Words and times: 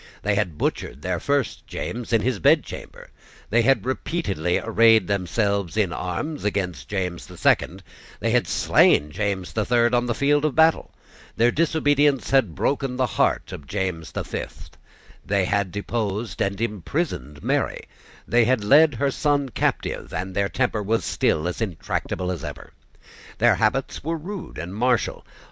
They 0.23 0.33
had 0.33 0.57
butchered 0.57 1.03
their 1.03 1.19
first 1.19 1.67
James 1.67 2.11
in 2.11 2.21
his 2.21 2.39
bedchamber: 2.39 3.11
they 3.51 3.61
had 3.61 3.85
repeatedly 3.85 4.57
arrayed 4.57 5.05
themselves 5.05 5.77
in 5.77 5.93
arms 5.93 6.43
against 6.43 6.87
James 6.89 7.27
the 7.27 7.37
Second; 7.37 7.83
they 8.19 8.31
had 8.31 8.47
slain 8.47 9.11
James 9.11 9.53
the 9.53 9.63
Third 9.63 9.93
on 9.93 10.07
the 10.07 10.15
field 10.15 10.43
of 10.43 10.55
battle: 10.55 10.91
their 11.37 11.51
disobedience 11.51 12.31
had 12.31 12.55
broken 12.55 12.95
the 12.95 13.05
heart 13.05 13.51
of 13.51 13.67
James 13.67 14.11
the 14.13 14.25
Fifth: 14.25 14.75
they 15.23 15.45
had 15.45 15.71
deposed 15.71 16.41
and 16.41 16.59
imprisoned 16.59 17.43
Mary: 17.43 17.81
they 18.27 18.45
had 18.45 18.63
led 18.63 18.95
her 18.95 19.11
son 19.11 19.49
captive; 19.49 20.11
and 20.11 20.33
their 20.33 20.49
temper 20.49 20.81
was 20.81 21.05
still 21.05 21.47
as 21.47 21.61
intractable 21.61 22.31
as 22.31 22.43
ever. 22.43 22.73
Their 23.37 23.53
habits 23.53 24.03
were 24.03 24.17
rude 24.17 24.57
and 24.57 24.73
martial. 24.73 25.23